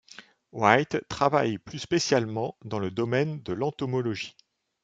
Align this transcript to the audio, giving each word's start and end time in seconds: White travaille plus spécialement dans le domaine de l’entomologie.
White 0.51 1.07
travaille 1.09 1.59
plus 1.59 1.77
spécialement 1.77 2.57
dans 2.65 2.79
le 2.79 2.89
domaine 2.89 3.43
de 3.43 3.53
l’entomologie. 3.53 4.35